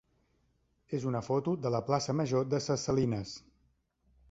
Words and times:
és 0.99 1.05
una 1.09 1.21
foto 1.27 1.53
de 1.67 1.73
la 1.77 1.83
plaça 1.91 2.17
major 2.23 2.49
de 2.55 2.63
Ses 2.69 2.89
Salines. 2.91 3.37